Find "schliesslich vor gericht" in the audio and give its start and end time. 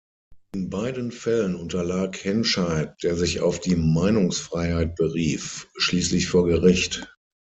5.77-7.15